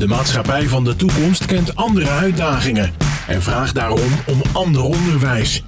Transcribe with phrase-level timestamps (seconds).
[0.00, 2.92] De maatschappij van de toekomst kent andere uitdagingen
[3.26, 5.62] en vraagt daarom om ander onderwijs.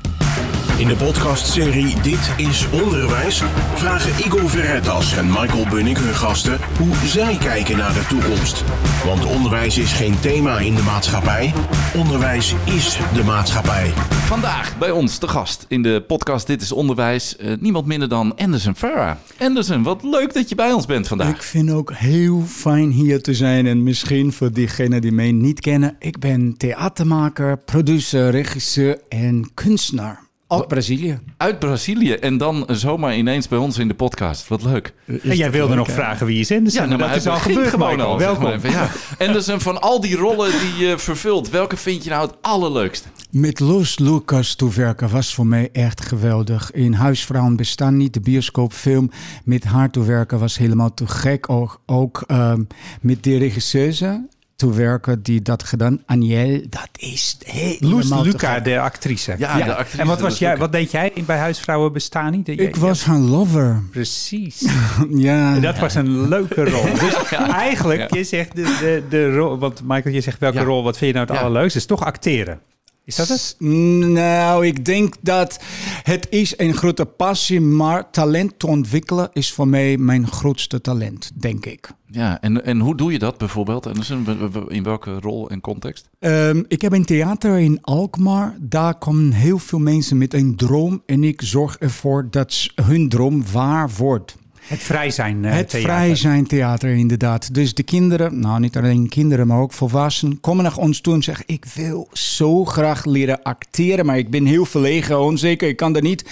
[0.76, 3.42] In de podcastserie Dit is Onderwijs
[3.75, 8.64] vragen Igor Verretas en Michael Bunnik hun gasten hoe zij kijken naar de toekomst.
[9.04, 11.52] Want onderwijs is geen thema in de maatschappij,
[11.96, 13.90] onderwijs is de maatschappij.
[14.11, 17.36] Vandaag bij ons de gast in de podcast Dit is Onderwijs.
[17.36, 19.16] eh, niemand minder dan Anderson Farah.
[19.39, 21.34] Anderson, wat leuk dat je bij ons bent vandaag.
[21.34, 23.66] Ik vind ook heel fijn hier te zijn.
[23.66, 25.96] En misschien voor diegenen die mij niet kennen.
[25.98, 30.30] Ik ben theatermaker, producer, regisseur en kunstenaar.
[30.59, 31.19] Uit Brazilië.
[31.37, 34.48] Uit Brazilië en dan zomaar ineens bij ons in de podcast.
[34.48, 34.95] Wat leuk.
[35.23, 36.87] En jij wilde nog vragen wie is Anderson.
[36.88, 38.19] nou, dat maar is al gebeurd, gewoon al.
[38.19, 38.43] zeg Welkom.
[38.43, 38.88] maar even, ja.
[39.27, 43.09] Anderson, van al die rollen die je vervult, welke vind je nou het allerleukste?
[43.30, 46.71] Met Los Lucas te werken was voor mij echt geweldig.
[46.71, 49.10] In Huisvrouwen bestaan niet, de bioscoopfilm.
[49.45, 51.48] Met haar te werken was helemaal te gek.
[51.48, 52.62] Ook, ook ehm,
[53.01, 54.29] met de regisseuse
[54.62, 56.02] te werken die dat gedaan.
[56.07, 59.35] Aniel, dat is helemaal Loes Luca, de actrice.
[59.38, 60.01] Ja, de actrice.
[60.01, 62.49] En wat, was jij, wat deed jij bij Huisvrouwen Bestaan niet?
[62.49, 63.82] Ik was haar lover.
[63.91, 64.65] Precies.
[65.11, 65.59] Ja.
[65.59, 66.85] Dat was een leuke rol.
[67.05, 67.15] Dus
[67.53, 69.59] eigenlijk, je zegt de, de, de rol...
[69.59, 70.65] Want Michael, je zegt welke Ja.
[70.65, 71.45] rol, wat vind je nou het Ja.
[71.45, 71.79] allerleukste?
[71.79, 72.61] is toch acteren.
[73.05, 73.56] Is dat het?
[73.58, 75.61] Nou, ik denk dat
[76.03, 81.30] het is een grote passie, maar talent te ontwikkelen is voor mij mijn grootste talent,
[81.34, 81.91] denk ik.
[82.06, 83.86] Ja, en, en hoe doe je dat bijvoorbeeld?
[83.86, 86.08] Anderson, W- w- in welke rol en context?
[86.19, 88.56] Ehm, ik heb een theater in Alkmaar.
[88.61, 93.45] Daar komen heel veel mensen met een droom en ik zorg ervoor dat hun droom
[93.53, 94.36] waar wordt.
[94.63, 95.91] Het vrij zijn eh, het theater.
[95.91, 97.55] vrij zijn theater, inderdaad.
[97.55, 101.23] Dus de kinderen, nou niet alleen kinderen, maar ook volwassenen, komen naar ons toe en
[101.23, 105.93] zeggen: Ik wil zo graag leren acteren, maar ik ben heel verlegen, onzeker, ik kan
[105.93, 106.31] dat niet.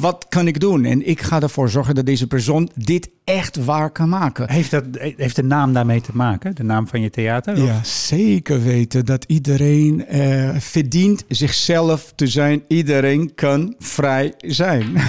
[0.00, 0.84] Wat kan ik doen?
[0.84, 4.50] En ik ga ervoor zorgen dat deze persoon dit echt waar kan maken.
[4.50, 4.84] Heeft, dat,
[5.16, 6.54] heeft de naam daarmee te maken?
[6.54, 7.52] De naam van je theater?
[7.52, 12.62] Of- Ja, zeker weten dat iedereen eh, verdient zichzelf te zijn.
[12.68, 14.84] Iedereen kan vrij zijn.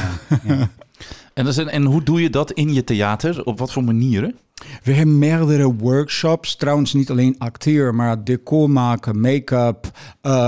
[1.33, 3.45] En, en hoe doe je dat in je theater?
[3.45, 4.35] Op wat voor manieren?
[4.83, 6.55] We hebben meerdere workshops.
[6.55, 9.91] Trouwens, niet alleen acteren, maar decor maken, make-up,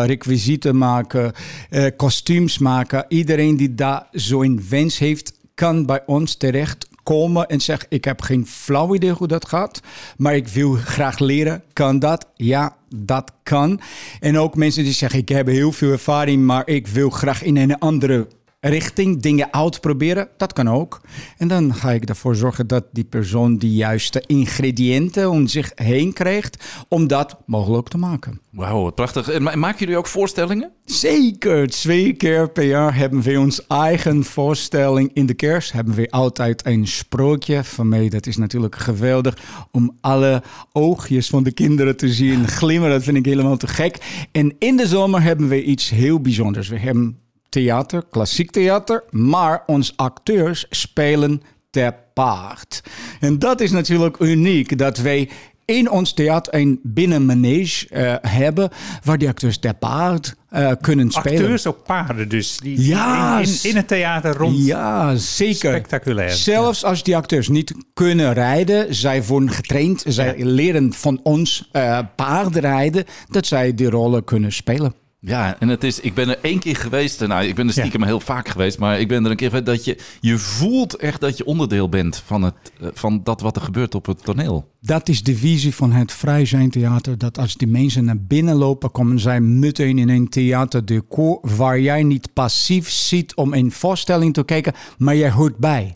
[0.06, 1.32] requisieten maken,
[1.70, 3.06] eh, kostuums maken.
[3.08, 8.22] Iedereen die daar zo'n wens heeft, kan bij ons terecht komen en zeggen: Ik heb
[8.22, 9.82] geen flauw idee hoe dat gaat,
[10.18, 11.64] maar ik wil graag leren.
[11.74, 12.28] Kan dat?
[12.36, 13.80] Ja, dat kan.
[14.20, 17.58] En ook mensen die zeggen: Ik heb heel veel ervaring, maar ik wil graag in
[17.58, 18.28] een andere
[18.70, 21.02] richting dingen uitproberen, dat kan ook.
[21.38, 26.14] En dan ga ik ervoor zorgen dat die persoon de juiste ingrediënten om zich heen
[26.14, 28.40] krijgt om dat mogelijk te maken.
[28.52, 29.30] Wauw, wat prachtig.
[29.30, 30.72] En ma- maken jullie ook voorstellingen?
[30.86, 35.72] Zeker, twee keer per jaar hebben we ons eigen voorstelling in de kerst.
[35.72, 37.64] Hebben we altijd een sprookje.
[37.64, 39.38] Van mij, dat is natuurlijk geweldig
[39.72, 42.90] om alle oogjes van de kinderen te zien glimmen.
[42.90, 44.28] Dat vind ik helemaal te gek.
[44.32, 46.68] En in de zomer hebben we iets heel bijzonders.
[46.68, 47.18] We hebben
[47.56, 52.84] theater, klassiek theater, maar onze acteurs spelen te paard.
[53.20, 55.30] En dat is natuurlijk uniek, dat wij
[55.66, 58.70] in ons theater een binnenmanege eh, hebben
[59.04, 61.40] waar die acteurs te paard eh, kunnen spelen.
[61.40, 62.58] Acteurs op paarden dus.
[62.58, 64.66] Die Ja, in, in, in het theater rond.
[64.66, 65.72] Ja, zeker.
[65.72, 66.32] Spectaculair.
[66.32, 72.00] Zelfs als die acteurs niet kunnen rijden, zij worden getraind, zij leren van ons eh
[72.16, 74.94] paardrijden, dat zij die rollen kunnen spelen.
[75.26, 77.28] Ja, en het is, ik ben er één keer geweest.
[77.28, 79.66] Nou, ik ben er stiekem heel vaak geweest, maar ik ben er een keer geweest
[79.66, 83.56] dat je, je voelt echt dat je onderdeel bent van, het, eh, van dat wat
[83.56, 84.70] er gebeurt op het toneel.
[84.82, 87.18] Dat is de visie van het Vrij Zijn Theater.
[87.18, 92.04] Dat als die mensen naar binnen lopen, komen zij meteen in een theaterdecor waar jij
[92.04, 95.96] niet passief zit om een voorstelling te kijken, maar jij hoort bij.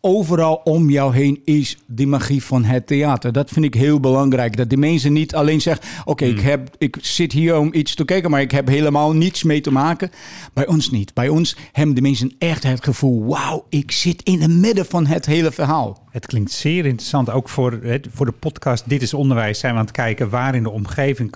[0.00, 3.32] Overal om jou heen is die magie van het theater.
[3.32, 4.56] Dat vind ik heel belangrijk.
[4.56, 8.04] Dat die mensen niet alleen zeggen: Oké, ik ik, ik zit hier om iets te
[8.04, 10.10] kijken, maar ik heb helemaal niets mee te maken.
[10.52, 11.14] Bij ons niet.
[11.14, 15.06] Bij ons hebben de mensen echt het gevoel: Wauw, ik zit in het midden van
[15.06, 16.08] het hele verhaal.
[16.10, 17.30] Het klinkt zeer interessant.
[17.30, 20.54] Ook voor, het, voor de podcast Dit is Onderwijs zijn we aan het kijken waar
[20.54, 21.30] in de omgeving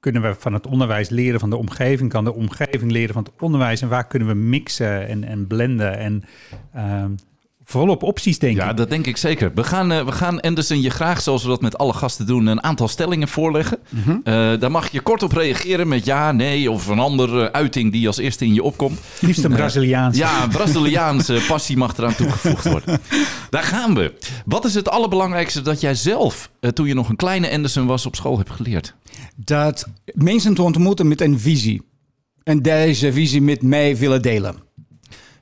[0.00, 2.10] kunnen we van het onderwijs leren van de omgeving.
[2.10, 5.98] Kan de omgeving leren van het onderwijs en waar kunnen we mixen en, en blenden
[5.98, 6.24] en
[6.72, 7.10] ehm,
[7.68, 8.76] volop opties denk Ja, ik.
[8.76, 9.50] dat denk ik zeker.
[9.54, 12.46] We gaan, eh, we gaan Anderson je graag, zoals we dat met alle gasten doen,
[12.46, 13.78] een aantal stellingen voorleggen.
[13.88, 14.10] Mhm.
[14.10, 18.06] Eh, daar mag je kort op reageren met ja, nee of een andere uiting die
[18.06, 18.98] als eerste in je opkomt.
[19.20, 20.16] Liefst een Braziliaans.
[20.16, 23.00] Ja, een Braziliaanse passie mag eraan toegevoegd worden.
[23.50, 24.14] Daar gaan we.
[24.44, 28.06] Wat is het allerbelangrijkste dat jij zelf, eh, toen je nog een kleine Anderson was,
[28.06, 28.94] op school hebt geleerd?
[29.36, 31.82] Dat mensen te ontmoeten met een visie.
[32.42, 34.54] En deze visie met mij willen delen.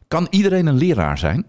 [0.08, 1.46] Kan iedereen een leraar zijn?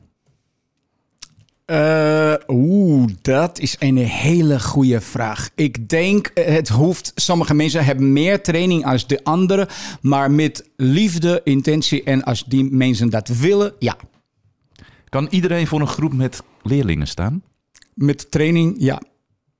[1.71, 5.49] Uh, Oeh, dat is een hele goede vraag.
[5.55, 9.67] Ik denk, eh, het hoeft, sommige mensen hebben meer training als de anderen,
[10.01, 13.97] maar met liefde, intentie en als die mensen dat willen, ja.
[15.09, 17.43] Kan iedereen voor een groep met leerlingen staan?
[17.93, 19.01] Met training, ja.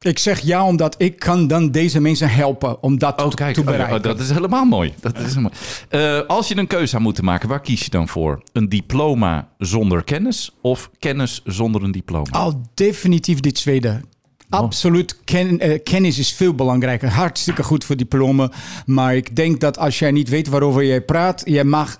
[0.05, 3.53] Ik zeg ja, omdat ik kan dan deze mensen helpen om dat Oh, te, kijk,
[3.53, 3.95] te oh, bereiken.
[3.95, 4.93] oh, dat is helemaal mooi.
[4.99, 5.53] Dat is mooi.
[5.89, 8.41] Eh, als je een keuze zou moeten maken, waar kies je dan voor?
[8.53, 12.45] Een diploma zonder kennis of kennis zonder een diploma?
[12.45, 14.01] Oh, definitief dit tweede.
[14.49, 17.09] Absoluut, ken, eh, kennis is veel belangrijker.
[17.09, 18.51] Hartstikke goed voor diploma.
[18.85, 21.97] Maar ik denk dat als jij niet weet waarover jij praat, je mag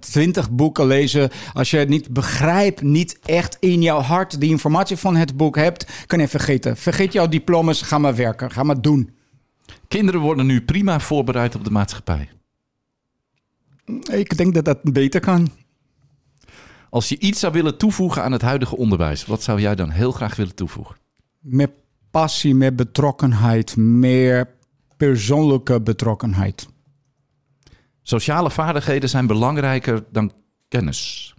[0.00, 1.30] twintig boeken lezen.
[1.52, 5.56] Als je het niet begrijpt, niet echt in jouw hart die informatie van het boek
[5.56, 6.76] hebt, kan je vergeten.
[6.76, 9.10] Vergeet jouw diploma's, ga maar werken, ga maar doen.
[9.88, 12.28] Kinderen worden nu prima voorbereid op de maatschappij.
[14.12, 15.48] Ik denk dat dat beter kan.
[16.90, 20.12] Als je iets zou willen toevoegen aan het huidige onderwijs, wat zou jij dan heel
[20.12, 20.96] graag willen toevoegen?
[21.40, 21.70] Met
[22.20, 24.48] passie, met betrokkenheid, meer
[24.96, 26.68] persoonlijke betrokkenheid.
[28.02, 30.32] Sociale vaardigheden zijn belangrijker dan
[30.68, 31.34] kennis.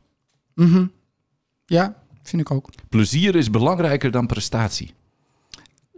[1.65, 2.69] Ja, vind ik ook.
[2.89, 4.93] Plezier is belangrijker dan prestatie.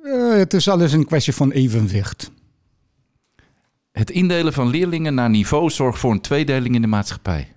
[0.03, 2.31] Eh, het is alles een kwestie van evenwicht.
[3.91, 7.55] Het indelen van leerlingen naar niveau zorgt voor een tweedeling in de maatschappij.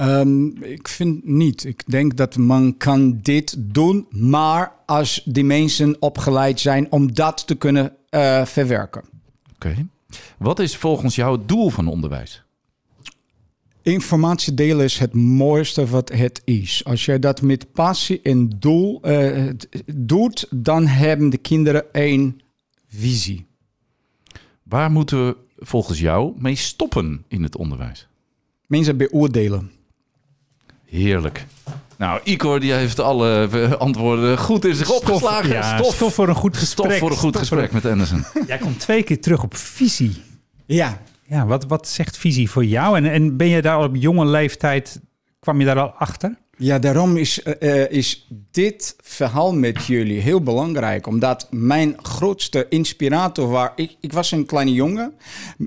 [0.00, 1.64] Ehm, ik vind niet.
[1.64, 7.46] Ik denk dat man kan dit doen, maar als die mensen opgeleid zijn om dat
[7.46, 9.02] te kunnen eh, verwerken.
[9.54, 9.86] Oké.
[10.38, 12.42] Wat is volgens jou het doel van onderwijs?
[13.82, 16.84] Informatie delen is het mooiste wat het is.
[16.84, 19.48] Als jij dat met passie en doel eh,
[19.94, 22.40] doet, dan hebben de kinderen één
[22.88, 23.46] visie.
[24.62, 28.08] Waar moeten we volgens jou mee stoppen in het onderwijs?
[28.66, 29.78] Mensen beoordelen.
[30.90, 31.46] Heerlijk.
[31.98, 35.50] Nou, Igor die heeft alle eh, antwoorden goed in zich opgeslagen.
[35.50, 36.86] ja, stof voor een goed gesprek.
[36.86, 38.24] Stof voor een goed Stof gesprek met Anderson.
[38.46, 40.22] Jij komt twee keer terug op visie.
[40.66, 42.96] Ja, Ja, wat, wat zegt visie voor jou?
[42.96, 45.00] En, en ben je daar al op jonge leeftijd,
[45.40, 46.38] kwam je daar al achter?
[46.62, 51.06] Ja, daarom is, eh, eh, is dit verhaal met jullie heel belangrijk.
[51.06, 53.68] Omdat mijn grootste inspirator was...
[53.76, 55.12] Ik, ik was een kleine jongen.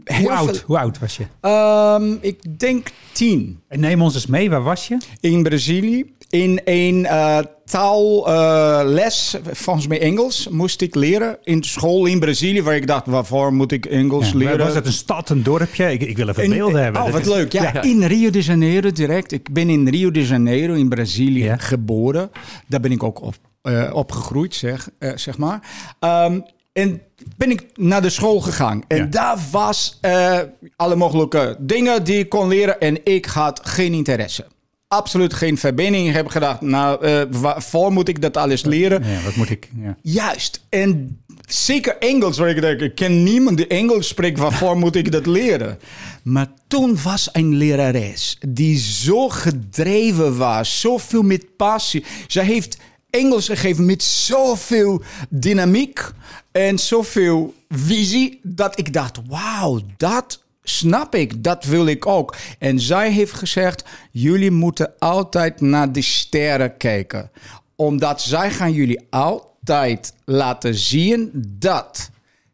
[0.04, 1.24] Heel Hoe oud, veel- hoe oud was je?
[1.42, 3.60] Ehm, ik denk tien.
[3.68, 4.98] En neem ons eens mee, waar was je?
[5.20, 6.14] In Brazilië.
[6.34, 11.38] In een eh, taalles, volgens mij Engels, moest ik leren.
[11.44, 14.58] In school in Brazilië, waar ik dacht, waarvoor moet ik Engels Ja, leren?
[14.66, 15.92] was het een stad, een dorpje?
[15.92, 17.02] Ik, ik wil even beelden hebben.
[17.02, 17.52] Oh, wat is- leuk.
[17.52, 19.32] Ja, in Rio de Janeiro direct.
[19.32, 21.58] Ik ben in Rio de Janeiro in Brazilië Ja.
[21.58, 22.32] geboren.
[22.68, 25.60] Daar ben ik ook op, eh, opgegroeid, zeg, eh, zeg maar.
[26.00, 26.40] Ehm,
[26.74, 27.02] en
[27.38, 28.82] ben ik naar de school gegaan.
[28.88, 29.04] En Ja.
[29.06, 30.40] daar was eh,
[30.76, 32.80] alle mogelijke dingen die ik kon leren.
[32.80, 34.46] En ik had geen interesse.
[34.94, 36.08] Absoluut geen verbinding.
[36.08, 39.04] Ik heb gedacht, nou, eh, waarvoor moet ik dat alles leren?
[39.04, 39.70] Ja, wat moet ik...
[39.82, 39.98] Ja.
[40.02, 40.66] Juist.
[40.70, 45.12] En zeker Engels, waar ik denk, ik ken niemand die Engels spreekt, waarvoor moet ik
[45.12, 45.80] dat leren?
[46.24, 52.06] Maar toen was een lerares die zo gedreven was, zoveel met passie.
[52.28, 52.78] Zij heeft
[53.10, 56.12] Engels gegeven met zoveel dynamiek
[56.52, 62.36] en zoveel visie, dat ik dacht, wauw, dat snap ik, dat wil ik ook.
[62.60, 67.32] En zij heeft gezegd, jullie moeten altijd naar de sterren kijken.
[67.76, 71.30] Omdat zij gaan jullie altijd laten zien
[71.60, 72.10] dat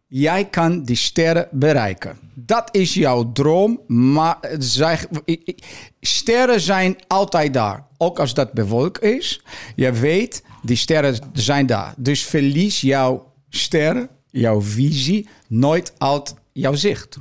[0.08, 2.18] jij kan die sterren bereiken.
[2.34, 5.00] Dat is jouw droom, maar zij,
[6.02, 7.88] sterren zijn altijd daar.
[7.98, 9.44] Ook als dat bewolkt is.
[9.76, 11.94] Je weet, die sterren zijn daar.
[11.98, 17.18] Dus verlies jouw sterren, jouw visie, nooit uit jouw zicht.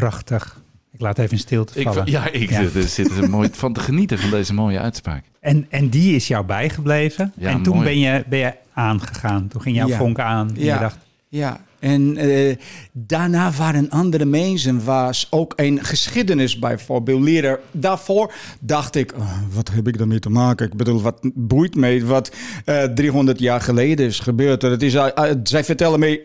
[0.00, 0.60] Prachtig.
[0.92, 2.06] Ik laat even in stilte Ik, vallen.
[2.10, 2.60] ja, ik Ja.
[2.74, 5.24] er zit er mooi van te genieten van deze mooie uitspraak.
[5.40, 7.32] En, en die is jou bijgebleven.
[7.36, 7.86] Ja, en toen mooi.
[7.86, 9.48] ben je, ben je aangegaan.
[9.48, 9.96] Toen ging jouw Ja.
[9.96, 10.48] vonk aan.
[10.48, 10.74] En Ja.
[10.74, 12.56] je dacht, Ja, en eh,
[12.92, 17.58] daarna waren andere mensen, was ook een geschiedenis bijvoorbeeld leren.
[17.70, 20.66] Daarvoor dacht ik, oh, wat heb ik daarmee te maken?
[20.66, 22.32] Ik bedoel, wat boeit mij wat
[22.64, 24.62] eh 300 jaar geleden is gebeurd?
[24.62, 26.20] Het is, eh, eh, zij vertellen mij,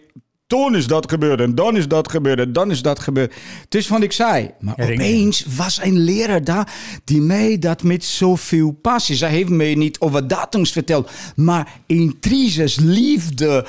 [0.47, 3.33] toen is dat gebeurd en dan is dat gebeurd en dan is dat gebeurd.
[3.63, 4.51] Het is van ik zei.
[4.59, 6.73] Maar Ja, opeens was een leraar daar
[7.03, 9.15] die mij dat met zoveel passie.
[9.15, 13.65] Zij heeft mij niet over datums verteld, maar intriges, liefde,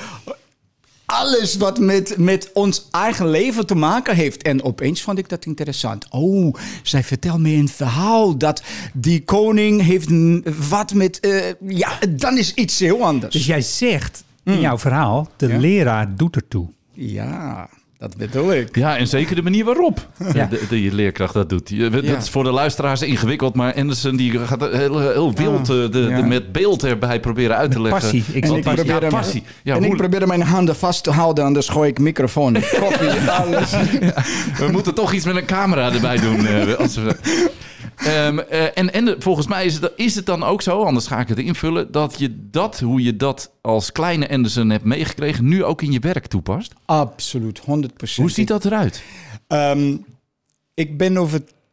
[1.05, 4.41] alles wat met, met ons eigen leven te maken heeft.
[4.41, 6.05] En opeens vond ik dat interessant.
[6.09, 8.61] Oh, zij vertelt me een verhaal dat
[8.93, 10.09] die koning heeft
[10.69, 11.19] wat met...
[11.19, 13.33] eh, ja, dan is iets heel anders.
[13.33, 15.57] Dus jij zegt in jouw verhaal, de Ja.
[15.57, 16.67] leraar doet ertoe.
[16.93, 18.75] Ja, Dat bedoel ik.
[18.75, 20.45] Ja, en zeker de manier waarop Ja.
[20.45, 21.69] de, de, je leerkracht dat doet.
[21.69, 22.17] Je- Dat Ja.
[22.17, 26.21] is voor de luisteraars ingewikkeld, maar Anderson die gaat heel, heel wild eh, de, ja.
[26.21, 28.01] de, met beeld erbij proberen uit te leggen.
[28.01, 28.23] passie.
[28.31, 28.73] Ik En ik passie.
[28.73, 29.43] probeer ja, hem- passie.
[29.63, 33.71] Ja, en ik probeer mijn handen vast te houden, anders gooi ik microfoon, koffie, alles.
[34.57, 36.45] We moeten toch iets met een camera erbij doen.
[36.45, 37.15] eh, als we,
[37.97, 41.07] Ehm, eh, en en de- volgens mij is het, is het dan ook zo, anders
[41.07, 45.47] ga ik het invullen, dat je dat, hoe je dat als kleine Anderson hebt meegekregen,
[45.47, 46.73] nu ook in je werk toepast.
[46.85, 48.15] Absoluut, 100%.
[48.15, 49.03] Hoe ziet dat eruit?
[49.47, 49.95] Ehm,
[50.73, 51.17] ik ben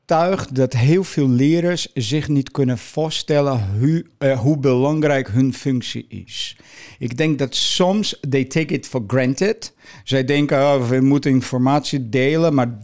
[0.07, 6.07] overtuigd dat heel veel leraren zich niet kunnen voorstellen hoe, eh, hoe belangrijk hun functie
[6.09, 6.57] is.
[6.99, 9.73] Ik denk dat soms they take it for granted.
[10.05, 12.79] Zij denken, oh, we moeten informatie delen, maar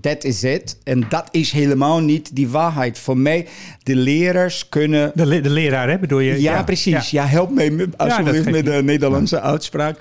[0.00, 0.78] that is it.
[0.84, 2.98] En dat is helemaal niet die waarheid.
[2.98, 3.46] Voor mij,
[3.82, 6.40] de leraars kunnen De, le- de leraar, hè, bedoel je?
[6.40, 7.10] ja, precies.
[7.10, 7.26] Ja.
[7.26, 8.82] help me alsjeblieft met de.
[8.82, 9.98] Nederlandse uitspraak.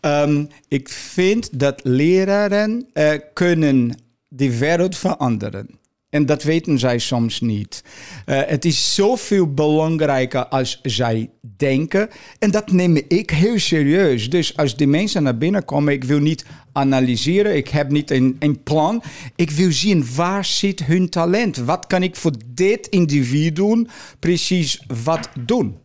[0.00, 3.94] Ehm, ik vind dat leraren eh, kunnen
[4.32, 5.78] de wereld veranderen.
[6.10, 7.84] En dat weten zij soms niet.
[8.24, 12.08] Eh, het is zoveel belangrijker als zij denken.
[12.38, 14.30] En dat neem ik heel serieus.
[14.30, 17.56] Dus als die mensen naar binnen komen, ik wil niet analyseren.
[17.56, 19.02] Ik heb niet een, een plan.
[19.36, 21.56] Ik wil zien waar zit hun talent.
[21.56, 23.86] Wat kan ik voor dit individu
[24.18, 25.76] precies wat doen?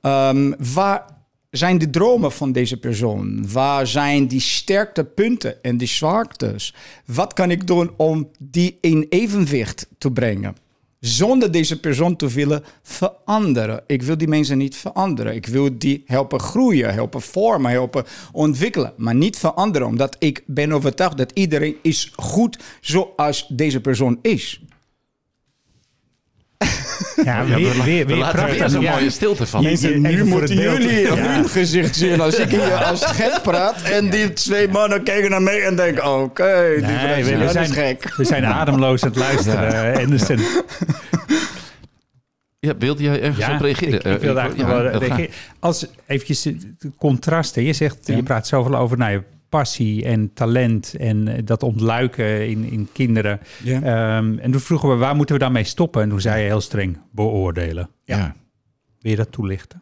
[0.00, 1.15] Ehm, waar
[1.56, 3.52] zijn de dromen van deze persoon?
[3.52, 6.74] Waar zijn die sterktepunten en die zwaktes?
[7.04, 10.56] Wat kan ik doen om die in evenwicht te brengen?
[11.00, 13.82] Zonder deze persoon te willen veranderen.
[13.86, 15.34] Ik wil die mensen niet veranderen.
[15.34, 18.92] Ik wil die helpen groeien, helpen vormen, helpen ontwikkelen.
[18.96, 24.60] Maar niet veranderen, omdat ik ben overtuigd dat iedereen is goed zoals deze persoon is.
[27.24, 28.58] Ja, weer, weer, weer, We laten prachtig.
[28.58, 28.90] weer zo'n Ja.
[28.92, 29.62] mooie stilte van.
[29.62, 31.14] Mensen, nu moeten jullie Ja.
[31.16, 33.82] hun gezicht zien als ik hier als gek praat.
[33.82, 37.44] En die twee mannen kijken naar mij en denken, oké, die Nee, we, Braziliaan we
[37.44, 38.14] is zijn, gek.
[38.16, 39.92] we zijn ademloos aan het luisteren.
[39.94, 40.38] eh, Anderson.
[42.58, 43.94] Ja, wilde jij ergens op reageren?
[43.94, 45.30] Ik, ik wilde Eh, eigenlijk ja, wel reageren.
[45.60, 47.62] Als eventjes de contrasten.
[47.62, 52.48] Je zegt, je praat zoveel over nou, ja, passie en talent en eh, dat ontluiken
[52.48, 53.40] in, in kinderen.
[53.62, 53.82] Ja.
[53.82, 56.02] Ehm, en toen vroegen we, waar moeten we dan mee stoppen?
[56.02, 57.90] En toen zei je heel streng, beoordelen.
[58.04, 58.34] Ja.
[59.00, 59.80] Wil je dat toelichten?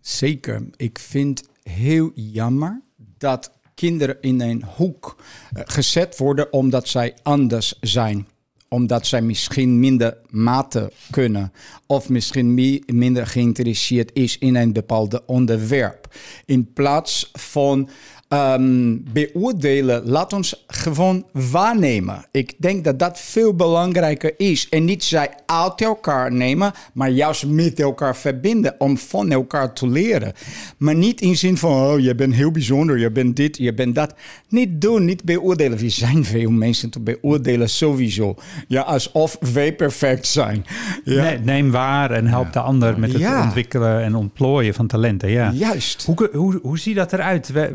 [0.00, 0.62] Zeker.
[0.76, 2.82] Ik vind heel jammer
[3.18, 5.22] dat kinderen in een hoek
[5.52, 8.26] eh, gezet worden omdat zij anders zijn.
[8.68, 11.52] Omdat zij misschien minder mate kunnen.
[11.86, 16.14] Of misschien mi- minder geïnteresseerd is in een bepaalde onderwerp.
[16.44, 17.88] In plaats van
[18.32, 22.24] ehm, beoordelen, laat ons gewoon waarnemen.
[22.30, 24.68] Ik denk dat dat veel belangrijker is.
[24.68, 29.88] En niet zij uit elkaar nemen, maar juist met elkaar verbinden om van elkaar te
[29.88, 30.32] leren.
[30.76, 33.94] Maar niet in zin van, oh, je bent heel bijzonder, je bent dit, je bent
[33.94, 34.14] dat.
[34.48, 35.78] Niet doen, niet beoordelen.
[35.78, 38.34] We zijn veel mensen te beoordelen sowieso.
[38.68, 40.64] Ja, alsof wij perfect zijn.
[41.04, 41.22] Ja.
[41.22, 43.42] Nee, neem waar en help de ander met het Ja.
[43.44, 45.30] ontwikkelen en ontplooien van talenten.
[45.30, 45.50] Ja.
[45.54, 46.04] Juist.
[46.04, 47.48] Hoe, hoe, hoe ziet dat eruit?
[47.52, 47.74] Wij-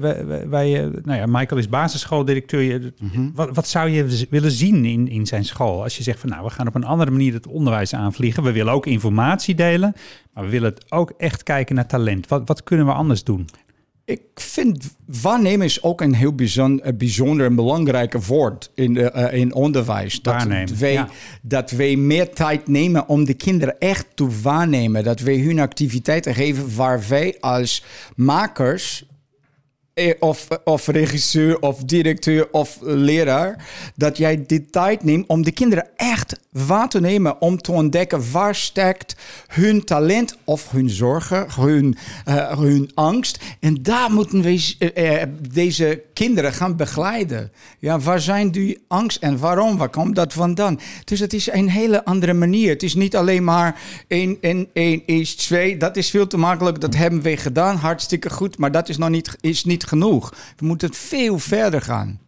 [0.49, 2.93] wij, eh, nou ja, Michael is basisschooldirecteur.
[2.99, 3.29] Mhm.
[3.33, 5.83] wat, wat zou je willen zien in, in zijn school?
[5.83, 8.43] Als je zegt van nou, we gaan op een andere manier het onderwijs aanvliegen.
[8.43, 9.93] We willen ook informatie delen,
[10.33, 12.27] maar we willen ook echt kijken naar talent.
[12.27, 13.47] Wat, wat kunnen we anders doen?
[14.07, 19.11] Ik vind waarnemen is ook een heel bijzonder, een bijzonder en belangrijk woord in, de,
[19.11, 20.21] eh, in onderwijs.
[20.21, 21.09] Dat Waarnemen, wij, ja.
[21.41, 25.03] dat wij meer tijd nemen om de kinderen echt te waarnemen.
[25.03, 27.83] Dat wij hun activiteiten geven waar wij als
[28.15, 29.07] makers eh,
[30.19, 35.87] of, of regisseur of directeur of leraar, dat jij de tijd neemt om de kinderen
[35.95, 39.15] echt waar te nemen, om te ontdekken waar steekt
[39.47, 43.39] hun talent of hun zorgen, hun, eh, hun angst.
[43.59, 47.51] En daar moeten we eh, eh, deze kinderen gaan begeleiden.
[47.79, 49.77] Ja, waar zijn die angst en waarom?
[49.77, 50.79] Waar komt dat vandaan?
[51.03, 52.69] Dus het is een hele andere manier.
[52.69, 55.77] Het is niet alleen maar 1 en 1 is 2.
[55.77, 56.81] Dat is veel te makkelijk.
[56.81, 57.75] Dat hebben we gedaan.
[57.75, 58.57] Hartstikke goed.
[58.57, 60.33] Maar dat is nog niet, is niet genoeg.
[60.57, 62.19] We moeten veel verder gaan.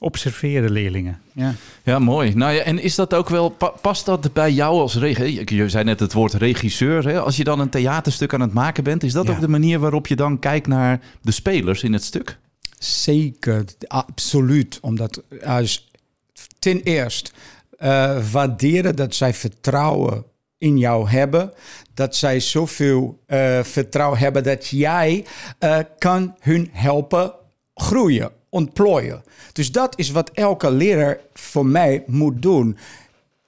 [0.00, 1.20] Observeren leerlingen.
[1.32, 1.54] Ja.
[1.82, 2.34] Ja, mooi.
[2.34, 5.54] Nou ja, en is dat ook wel, pa- past dat bij jou als regisseur?
[5.54, 7.08] Je zei net het woord regisseur.
[7.08, 7.20] Hè?
[7.20, 9.32] Als je dan een theaterstuk aan het maken bent, is dat Ja.
[9.32, 12.38] ook de manier waarop je dan kijkt naar de spelers in het stuk?
[12.78, 14.78] Zeker, absoluut.
[14.80, 15.90] Omdat als
[16.58, 17.30] ten eerste
[17.78, 20.24] eh, waarderen dat zij vertrouwen
[20.58, 21.52] in jou hebben.
[21.94, 25.24] Dat zij zoveel eh, vertrouwen hebben dat jij
[25.58, 27.34] eh, kan hun helpen
[27.74, 29.22] groeien, ontplooien.
[29.52, 32.78] Dus dat is wat elke leraar voor mij moet doen.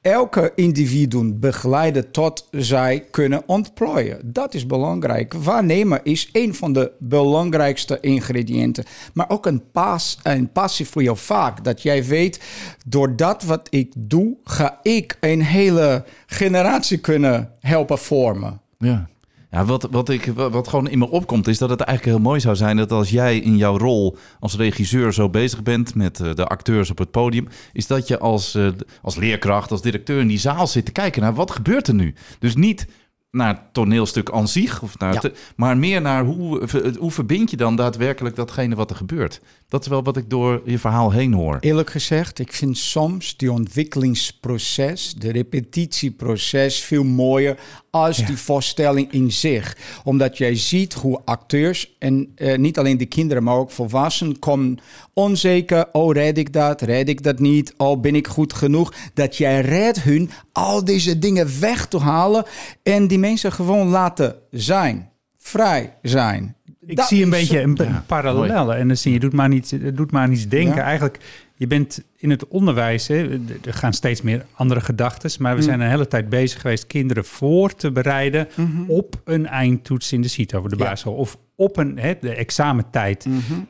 [0.00, 4.20] Elke individu begeleiden tot zij kunnen ontplooien.
[4.24, 5.34] Dat is belangrijk.
[5.34, 8.84] Waarnemen is een van de belangrijkste ingrediënten.
[9.12, 11.64] Maar ook een, pas, een passie voor jou vaak.
[11.64, 12.40] Dat jij weet,
[12.86, 18.60] door dat wat ik doe, ga ik een hele generatie kunnen helpen vormen.
[18.78, 19.08] Ja.
[19.50, 22.40] Ja, wat, wat, ik, wat gewoon in me opkomt is dat het eigenlijk heel mooi
[22.40, 26.34] zou zijn dat als jij in jouw rol als regisseur zo bezig bent met eh,
[26.34, 28.68] de acteurs op het podium, is dat je als, eh,
[29.02, 32.14] als leerkracht, als directeur in die zaal zit te kijken naar wat gebeurt er nu.
[32.38, 32.86] Dus niet
[33.30, 35.20] naar het toneelstuk aan zich, of naar Ja.
[35.20, 39.40] te- maar meer naar hoe, hoe verbind je dan daadwerkelijk datgene wat er gebeurt.
[39.70, 41.56] Dat is wel wat ik door je verhaal heen hoor.
[41.60, 47.58] Eerlijk gezegd, ik vind soms die ontwikkelingsproces, de repetitieproces, veel mooier
[47.90, 49.76] als die voorstelling in zich.
[50.04, 54.78] Omdat jij ziet hoe acteurs, en eh, niet alleen de kinderen, maar ook volwassenen, komen
[55.12, 55.88] onzeker.
[55.92, 56.80] Oh, red ik dat?
[56.80, 57.74] Red ik dat niet?
[57.76, 58.94] Oh, ben ik goed genoeg?
[59.14, 62.44] Dat jij redt hun al deze dingen weg te halen
[62.82, 65.10] en die mensen gewoon laten zijn.
[65.38, 66.56] Vrij zijn.
[66.90, 68.74] Ik Dat zie een beetje een, een Ja, parallel.
[68.74, 70.74] En dan zie je, doet maar niet, het doet maar niets denken.
[70.76, 70.82] Ja.
[70.82, 71.18] Eigenlijk,
[71.54, 73.28] je bent in het onderwijs, hè,
[73.64, 75.30] er gaan steeds meer andere gedachten.
[75.38, 78.48] Maar we zijn een hele tijd bezig geweest kinderen voor te bereiden
[78.86, 80.82] op een eindtoets in de CITO over de Ja.
[80.82, 81.14] basisschool.
[81.14, 83.26] Of op een, hè, de examentijd,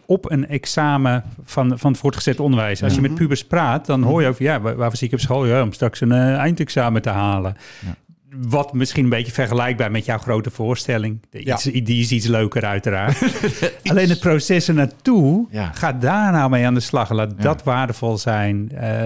[0.07, 2.83] op een examen van, van het voortgezet onderwijs.
[2.83, 5.21] Als je met pubers praat, dan hoor je over, ja, waar- waarvoor zie ik op
[5.21, 5.47] school?
[5.47, 7.57] Ja, om straks een eh, eindexamen te halen.
[8.37, 11.21] Wat misschien een beetje vergelijkbaar met jouw grote voorstelling.
[11.31, 11.55] Ja.
[11.55, 13.23] Iets, die is iets leuker uiteraard.
[13.91, 15.71] Alleen het proces er naartoe, Ja.
[15.75, 17.11] ga daar nou mee aan de slag.
[17.11, 18.71] Laat dat waardevol zijn.
[18.75, 19.05] Eh,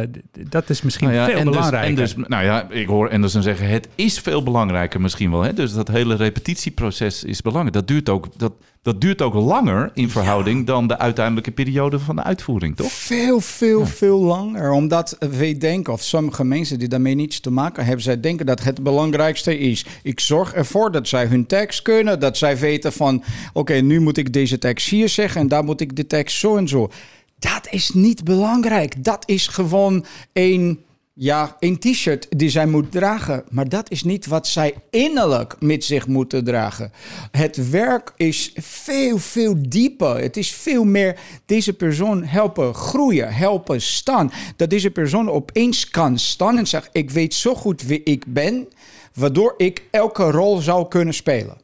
[0.49, 1.89] dat is misschien Nou ja, veel en dus- belangrijker.
[1.89, 5.43] en dus, nou ja, ik hoor Anderson zeggen, het is veel belangrijker misschien wel.
[5.43, 5.53] Hè?
[5.53, 7.75] Dus dat hele repetitieproces is belangrijk.
[7.75, 8.53] Dat duurt ook, dat,
[8.85, 12.93] dat duurt ook langer in verhouding dan de uiteindelijke periode van de uitvoering, toch?
[12.93, 14.73] Veel, veel, veel langer.
[14.73, 18.63] Omdat wij denken, of sommige mensen die daarmee niets te maken hebben, zij denken dat
[18.63, 19.87] het belangrijkste is.
[20.03, 23.23] Ik zorg ervoor dat zij hun tekst kunnen, dat zij weten van,
[23.53, 26.57] oké, nu moet ik deze tekst hier zeggen en daar moet ik de tekst zo
[26.57, 26.91] en zo.
[27.39, 29.05] Dat is niet belangrijk.
[29.05, 30.81] Dat is gewoon een,
[31.17, 33.45] ja, een t-shirt die zij moet dragen.
[33.51, 36.93] Maar dat is niet wat zij innerlijk met zich moeten dragen.
[37.31, 40.17] Het werk is veel, veel dieper.
[40.17, 44.33] Het is veel meer deze persoon helpen groeien, helpen staan.
[44.57, 48.69] Dat deze persoon opeens kan staan en zegt: Ik weet zo goed wie ik ben,
[49.15, 51.64] waardoor ik elke rol zou kunnen spelen.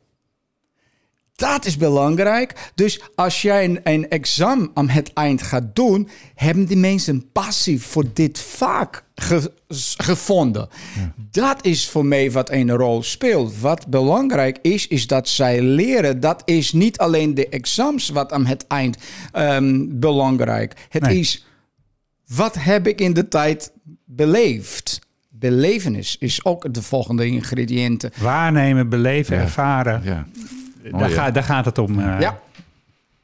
[1.41, 2.71] Dat is belangrijk.
[2.75, 7.29] Dus als jij een, een examen aan het eind gaat doen, hebben die mensen een
[7.33, 9.53] passie voor dit vak ge-
[9.97, 10.69] gevonden.
[11.31, 13.59] Dat is voor mij wat een rol speelt.
[13.61, 16.21] Wat belangrijk is, is dat zij leren.
[16.21, 18.97] Dat is niet alleen de examens wat aan het eind
[19.33, 20.75] ehm, belangrijk.
[20.89, 21.19] Het Nee.
[21.19, 21.47] is
[22.35, 23.73] wat heb ik in de tijd
[24.05, 24.99] beleefd.
[25.29, 28.13] Belevenis is ook de volgende ingrediënte.
[28.21, 29.43] Waarnemen, beleven, Ja.
[29.43, 30.01] ervaren.
[30.05, 30.27] Ja.
[30.91, 32.39] Daar, ga- daar gaat het om, eh Ja, hoor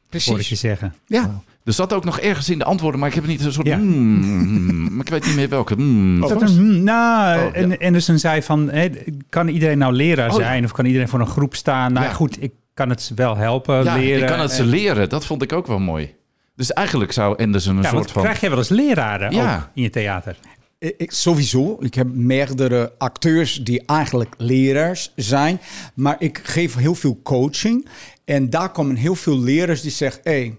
[0.09, 0.59] ik je precies.
[0.59, 0.93] zeggen.
[1.05, 1.41] Ja.
[1.63, 3.67] Er zat ook nog ergens in de antwoorden, maar ik heb niet een soort...
[3.67, 3.77] Ja.
[3.77, 5.75] mm, mm, maar ik weet niet meer welke.
[5.75, 6.19] mm.
[6.21, 7.61] Dat een, hmm, nou, Oh, ja.
[7.61, 8.89] en Anderson zei van, hè,
[9.29, 10.45] kan iedereen nou leraar Oh, ja.
[10.45, 10.63] zijn?
[10.63, 11.93] Of kan iedereen voor een groep staan?
[11.93, 12.11] Nou Ja.
[12.13, 14.21] goed, ik kan het ze wel helpen, ja, leren.
[14.21, 15.09] ik kan het ze En- leren.
[15.09, 16.13] Dat vond ik ook wel mooi.
[16.55, 18.21] Dus eigenlijk zou Anderson een Ja, soort van...
[18.21, 19.55] krijg jij wel eens leraren Ja.
[19.55, 20.35] ook in je theater?
[20.79, 21.77] Ik, ik- sowieso.
[21.79, 25.59] Ik heb meerdere acteurs die eigenlijk leraars zijn.
[25.93, 27.87] Maar ik geef heel veel coaching.
[28.25, 30.21] En daar komen heel veel leraars die zeggen...
[30.23, 30.57] Hey,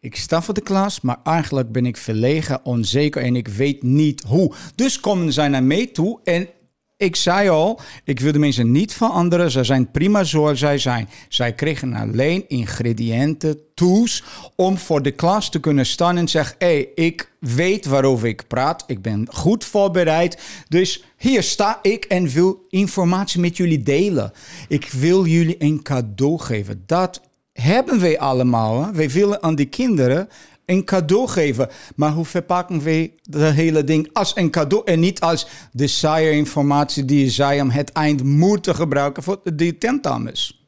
[0.00, 4.22] ik sta voor de klas, maar eigenlijk ben ik verlegen, onzeker en ik weet niet
[4.26, 4.52] hoe.
[4.74, 6.48] Dus komen zij naar mij toe en
[6.96, 9.50] ik zei al, ik wil de mensen niet veranderen.
[9.50, 11.08] Ze zijn prima zoals zij zijn.
[11.28, 16.66] Zij kregen alleen ingrediënten, tools, om voor de klas te kunnen staan en zeggen: hé,
[16.66, 18.84] hey, ik weet waarover ik praat.
[18.86, 20.42] Ik ben goed voorbereid.
[20.68, 24.32] Dus hier sta ik en wil informatie met jullie delen.
[24.68, 26.82] Ik wil jullie een cadeau geven.
[26.86, 27.20] Dat
[27.52, 28.84] hebben wij allemaal.
[28.84, 28.92] Hè?
[28.92, 30.28] Wij willen aan die kinderen
[30.66, 31.68] een cadeau geven.
[31.96, 36.30] Maar hoe verpakken wij het hele ding als een cadeau en niet als de saaie
[36.30, 40.64] informatie die zij aan het eind moeten gebruiken voor die tentamens?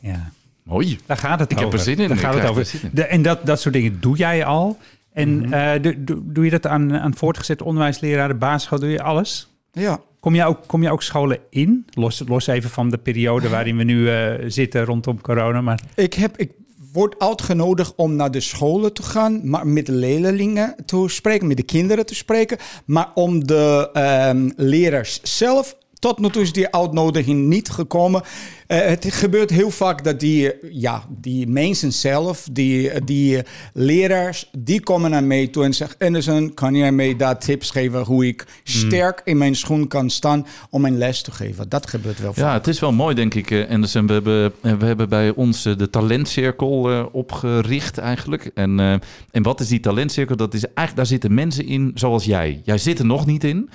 [0.00, 0.30] Ja.
[0.62, 0.98] Mooi.
[1.06, 1.78] Daar gaat het Ik heb over.
[1.78, 2.08] er zin in.
[2.08, 2.70] Daar Ik gaat het over.
[2.82, 2.90] er.
[2.92, 4.78] De, en dat, dat soort dingen doe jij al.
[5.12, 9.48] En eh, doe, doe, doe je dat aan, aan voortgezet onderwijsleraren, basisschool, doe je alles?
[9.72, 10.00] Ja.
[10.20, 11.84] Kom je ook, kom je ook scholen in?
[11.90, 15.60] Los, los even van de periode waarin we nu eh, zitten rondom corona.
[15.60, 16.50] Maar Ik, heb, ik
[16.92, 21.56] word uitgenodigd om naar de scholen te gaan, maar met de leerlingen te spreken, met
[21.56, 22.58] de kinderen te spreken.
[22.84, 28.22] Maar om de ehm, leraars zelf, tot nu toe is die uitnodiging niet gekomen.
[28.70, 34.80] Eh, het gebeurt heel vaak dat die, ja, die mensen zelf, die, die leraars, die
[34.80, 38.46] komen naar mij toe en zeggen: Anderson, kan jij mij daar tips geven hoe ik
[38.62, 41.68] sterk in mijn schoen kan staan om mijn les te geven?
[41.68, 42.44] Dat gebeurt wel vaak.
[42.44, 44.06] Ja, het is wel mooi, denk ik, eh, Anderson.
[44.06, 48.50] We hebben, eh, we hebben bij ons de talentcirkel opgericht eigenlijk.
[48.54, 50.36] En, en wat is die talentcirkel?
[50.36, 52.60] Dat is eigenlijk, daar zitten mensen in zoals jij.
[52.64, 53.70] Jij zit er nog niet in.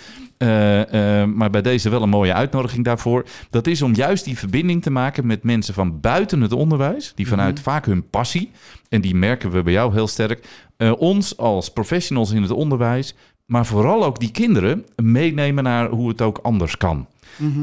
[1.36, 3.26] maar bij deze wel een mooie uitnodiging daarvoor.
[3.50, 7.12] Dat is om juist die verbinding te maken met mensen van buiten het onderwijs.
[7.16, 8.52] Die vanuit vaak hun passie,
[8.90, 13.16] en die merken we bij jou heel sterk, eh, ons als professionals in het onderwijs,
[13.46, 17.08] maar vooral ook die kinderen meenemen naar hoe het ook anders kan.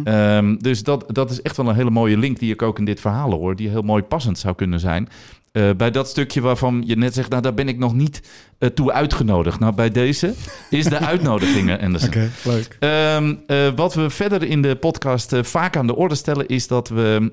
[0.04, 2.84] Ehm, dus dat, dat is echt wel een hele mooie link die ik ook in
[2.84, 5.08] dit verhaal hoor, die heel mooi passend zou kunnen zijn.
[5.52, 8.22] Eh, bij dat stukje waarvan je net zegt, nou daar ben ik nog niet
[8.58, 9.58] eh, toe uitgenodigd.
[9.58, 10.34] Nou, bij deze
[10.70, 12.10] is de uitnodigingen, Anderson.
[12.44, 12.76] leuk.
[12.78, 16.88] Ehm, eh, wat we verder in de podcast vaak aan de orde stellen, is dat
[16.88, 17.32] we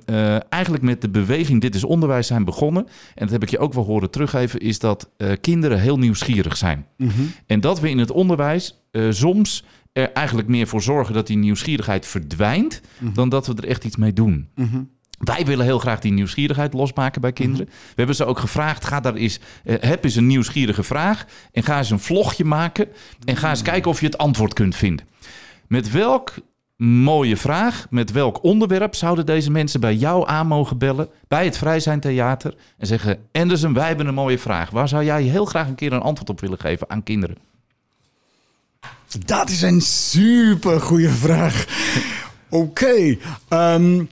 [0.50, 2.86] eigenlijk met de beweging Dit is Onderwijs zijn begonnen.
[2.86, 5.10] En dat heb ik je ook wel horen teruggeven, is dat
[5.42, 6.86] kinderen heel nieuwsgierig zijn.
[7.46, 12.06] En dat we in het onderwijs soms er eigenlijk meer voor zorgen dat die nieuwsgierigheid
[12.06, 12.82] verdwijnt,
[13.14, 14.48] dan dat we er echt iets mee doen.
[15.20, 17.66] Wij willen heel graag die nieuwsgierigheid losmaken bij kinderen.
[17.66, 21.64] We hebben ze ook gevraagd: ga daar eens, eh, heb eens een nieuwsgierige vraag en
[21.64, 22.88] ga eens een vlogje maken
[23.26, 25.08] en ga eens kijken of je het antwoord kunt vinden.
[25.68, 26.34] Met welk
[26.78, 31.58] mooie vraag, met welk onderwerp zouden deze mensen bij jou aan mogen bellen bij het
[31.58, 34.70] Vrij Zijn Theater en zeggen: Anderson, wij hebben een mooie vraag.
[34.70, 37.38] Waar zou jij heel graag een keer een antwoord op willen geven aan kinderen?
[39.26, 41.66] Dat is een super goede vraag.
[42.50, 43.18] Oké.
[43.48, 44.04] ehm,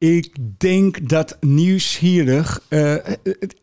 [0.00, 3.12] ik denk dat nieuwsgierig, eh, eh,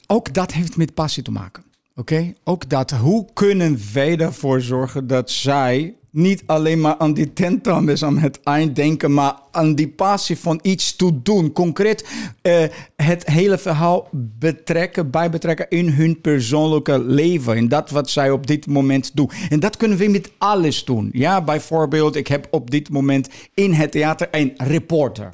[0.07, 1.63] ook dat heeft met passie te maken.
[1.95, 2.33] Oké?
[2.43, 8.03] Ook dat, hoe kunnen wij ervoor zorgen dat zij niet alleen maar aan die tentamen
[8.03, 11.51] aan het eind denken, maar aan die passie van iets te doen.
[11.51, 12.05] Concreet
[12.41, 12.63] eh,
[12.95, 17.55] het hele verhaal betrekken, bij betrekken in hun persoonlijke leven.
[17.55, 19.31] En dat wat zij op dit moment doen.
[19.49, 21.09] En dat kunnen we met alles doen.
[21.13, 25.33] Ja, bijvoorbeeld, ik heb op dit moment in het theater een reporter.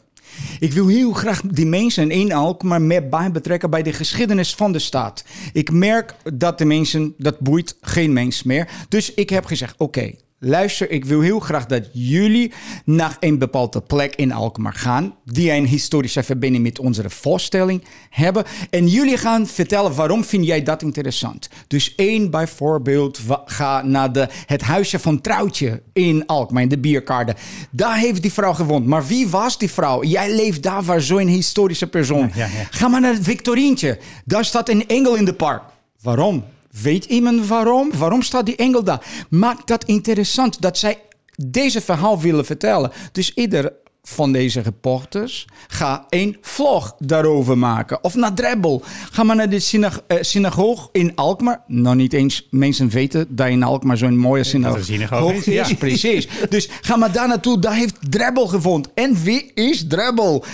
[0.60, 4.72] Ik wil heel graag die mensen in Alkmaar meer bij betrekken bij de geschiedenis van
[4.72, 5.24] de stad.
[5.54, 8.69] Ik merk dat de mensen, dat boeit geen mens meer.
[8.89, 10.12] Dus ik heb gezegd, oké,
[10.44, 12.52] luister, ik wil heel graag dat jullie
[12.86, 18.44] naar een bepaalde plek in Alkmaar gaan, die een historische verbinding met onze voorstelling hebben.
[18.70, 21.50] En jullie gaan vertellen waarom vind jij dat interessant.
[21.68, 27.36] Dus één bijvoorbeeld, ga naar de, het huisje van Trouwtje in Alkmaar, in de bierkaarde.
[27.72, 28.86] Daar heeft die vrouw gewoond.
[28.86, 30.04] Maar wie was die vrouw?
[30.04, 32.32] Jij leeft daar waar zo'n historische persoon.
[32.34, 32.68] Ja, ja, ja.
[32.70, 34.00] Ga maar naar het Victorientje.
[34.26, 35.62] Daar staat een engel in de park.
[36.02, 36.44] Waarom?
[36.82, 37.92] Weet iemand waarom?
[37.98, 39.26] Waarom staat die engel daar?
[39.30, 41.00] Maak dat interessant dat zij
[41.36, 42.92] deze verhaal willen vertellen.
[43.12, 48.04] Dus ieder van deze reporters ga een vlog daarover maken.
[48.04, 48.82] Of naar Drebbel.
[49.12, 51.62] Ga maar naar de synag eh, synagoog in Alkmaar.
[51.68, 55.76] Nou, niet eens mensen weten dat in Alkmaar zo'n mooie synagoog een synagoge is, ja.
[55.76, 56.28] Precies.
[56.50, 57.60] Dus ga maar daar naartoe.
[57.60, 58.92] Daar heeft Drebbel gevonden.
[58.96, 60.46] En wie is Drebbel?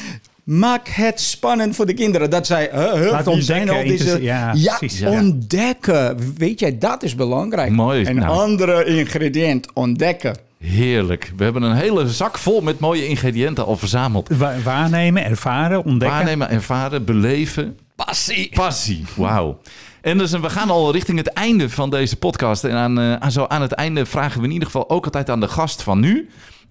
[0.49, 2.29] Maak het spannend voor de kinderen.
[2.29, 3.91] Dat zij, huh, zijn ontdekken, al deze...
[3.91, 5.09] interesse- ja, precies, ja.
[5.09, 6.17] ontdekken.
[6.38, 7.71] Weet jij, dat is belangrijk.
[7.71, 8.39] Mooi, Een nou.
[8.39, 10.38] andere ingrediënt, ontdekken.
[10.59, 11.31] Heerlijk.
[11.38, 14.29] We hebben een hele zak vol met mooie ingrediënten al verzameld.
[14.38, 16.17] Wa- waarnemen, ervaren, ontdekken.
[16.17, 17.77] Waarnemen, ervaren, beleven.
[17.95, 18.49] Passie.
[18.53, 19.59] Passie, wauw.
[20.01, 22.63] En dus we gaan al richting het einde van deze podcast.
[22.63, 25.29] En aan, eh, aan, zo aan het einde vragen we in ieder geval ook altijd
[25.29, 26.29] aan de gast van nu.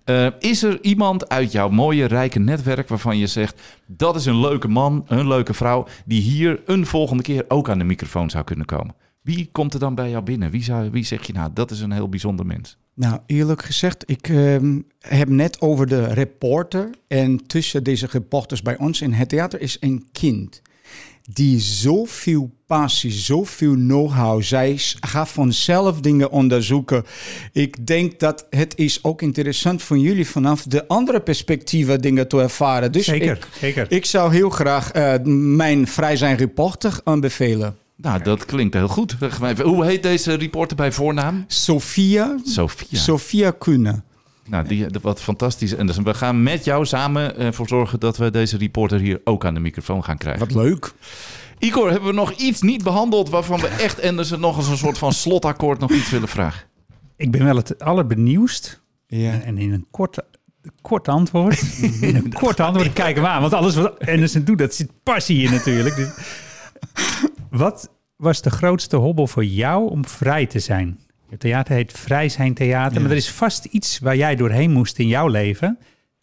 [0.09, 3.61] Eh, is er iemand uit jouw mooie, rijke netwerk waarvan je zegt...
[3.87, 5.87] dat is een leuke man, een leuke vrouw...
[6.05, 8.95] die hier een volgende keer ook aan de microfoon zou kunnen komen?
[9.23, 10.51] Wie komt er dan bij jou binnen?
[10.51, 12.77] Wie, zou, wie zeg je nou, dat is een heel bijzonder mens?
[12.95, 16.91] Nou, eerlijk gezegd, ik ehm, heb net over de reporter.
[17.09, 20.63] En tussen deze reporters bij ons in het theater is een kind.
[21.33, 24.43] Die zoveel passie, zoveel know-how.
[24.43, 27.05] Zij gaat vanzelf dingen onderzoeken.
[27.53, 32.41] Ik denk dat het is ook interessant voor jullie vanaf de andere perspectieven dingen te
[32.41, 32.93] ervaren.
[32.93, 33.87] Dus Zeker, ik, zeker.
[33.89, 35.15] ik zou heel graag eh,
[35.57, 37.77] mijn Vrij zijn reporter aanbevelen.
[37.97, 39.17] Nou, dat klinkt heel goed.
[39.63, 41.45] Hoe heet deze reporter bij voornaam?
[41.47, 42.99] Sophia, Sophia.
[42.99, 44.03] Sophia Kuhne.
[44.49, 45.75] Nou, die, wat fantastisch.
[45.75, 49.45] En dus we gaan met jou samen ervoor zorgen dat we deze reporter hier ook
[49.45, 50.47] aan de microfoon gaan krijgen.
[50.47, 50.93] Wat leuk.
[51.59, 54.99] Igor, hebben we nog iets niet behandeld waarvan we echt Anderson nog als een soort
[54.99, 56.67] van slotakkoord nog iets willen vragen?
[57.17, 58.83] Ik ben wel het allerbenieuwst.
[59.07, 59.41] Ja.
[59.41, 60.19] En in een kort,
[60.81, 61.63] kort antwoord.
[62.01, 63.41] in een kort antwoord kijken we aan.
[63.41, 65.97] Want alles wat Anderson doet, dat zit passie in natuurlijk.
[65.97, 66.09] Dus,
[67.51, 71.01] wat was de grootste hobbel voor jou om vrij te zijn?
[71.29, 73.01] Het theater heet Vrij zijn theater.
[73.01, 75.79] Maar er is vast iets waar jij doorheen moest in jouw leven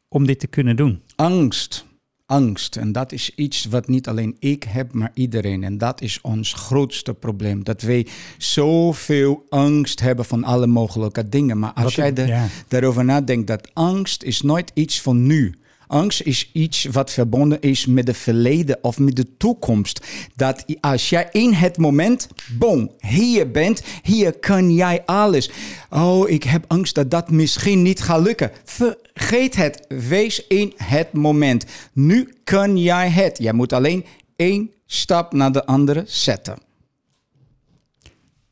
[0.08, 1.02] om dit te kunnen doen.
[1.15, 1.86] Angst.
[2.28, 2.76] angst.
[2.76, 5.63] En dat is iets wat niet alleen ik heb, maar iedereen.
[5.63, 7.63] En dat is ons grootste probleem.
[7.63, 11.60] Dat wij zoveel angst hebben van alle mogelijke dingen.
[11.60, 12.48] Maar als Wat- jij ja.
[12.68, 15.54] daarover nadenkt, dat angst is nooit iets van nu.
[15.88, 20.06] Angst is iets wat verbonden is met het verleden of met de toekomst.
[20.36, 22.28] Dat als jij in het moment,
[22.60, 25.52] boom, hier bent, hier kan jij alles.
[25.89, 28.52] Oh, ik heb angst dat dat misschien niet gaat lukken.
[28.63, 29.86] Vergeet het.
[29.88, 31.65] Wees in het moment.
[31.93, 33.38] Nu kan jij het.
[33.38, 36.58] Jij moet alleen één stap naar de andere zetten.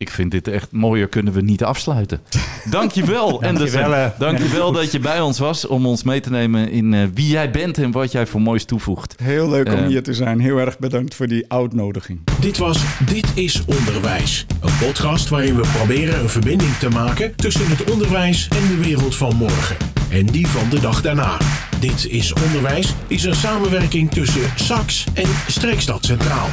[0.04, 2.22] Ik vind dit echt mooier kunnen we niet afsluiten.
[2.70, 3.58] Dankjewel, Anderson.
[3.82, 4.20] Dankjewel, eh.
[4.20, 7.52] Dankjewel dat je bij ons was om ons mee te nemen in eh, wie jij
[7.52, 9.16] bent en wat jij voor moois toevoegt.
[9.24, 9.86] Heel leuk om Eh.
[9.88, 10.40] hier te zijn.
[10.40, 12.20] Heel erg bedankt voor die uitnodiging.
[12.40, 14.46] Dit was Dit is Onderwijs.
[14.62, 19.16] Een podcast waarin we proberen een verbinding te maken tussen het onderwijs en de wereld
[19.16, 19.76] van morgen.
[20.10, 21.38] En die van de dag daarna.
[21.80, 26.48] Dit is Onderwijs is een samenwerking tussen SAX en Streekstad Centraal.